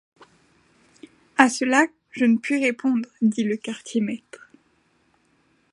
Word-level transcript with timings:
À 1.37 1.47
cela, 1.47 1.85
je 2.09 2.25
ne 2.25 2.35
puis 2.39 2.57
répondre, 2.59 3.07
dit 3.21 3.43
le 3.43 3.55
quartier-maître. 3.55 4.49